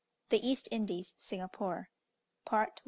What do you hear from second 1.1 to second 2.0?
SINGAPORE.